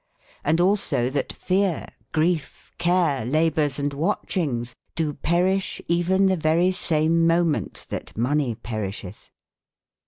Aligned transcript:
Hnd 0.43 0.59
also 0.59 1.11
tbat 1.11 1.31
feare, 1.31 1.85
griefe, 2.11 2.71
care, 2.79 3.23
laboures, 3.23 3.77
andwatcbinges, 3.77 4.73
doperisb 4.95 5.79
even 5.87 6.27
tbe 6.27 6.39
very 6.41 6.71
same 6.71 7.27
moment 7.27 7.85
tbat 7.87 8.17
money 8.17 8.55
perisbetb? 8.55 9.29